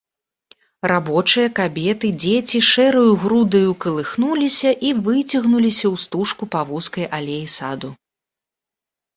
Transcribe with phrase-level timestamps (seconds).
[0.91, 7.89] Рабочыя, кабеты, дзеці шэраю грудаю калыхнуліся і выцягнуліся ў стужку па вузкай алеі саду.